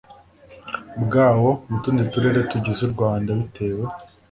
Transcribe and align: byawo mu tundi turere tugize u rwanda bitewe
byawo 1.05 1.49
mu 1.69 1.77
tundi 1.81 2.03
turere 2.11 2.39
tugize 2.51 2.81
u 2.85 2.91
rwanda 2.93 3.29
bitewe 3.39 3.85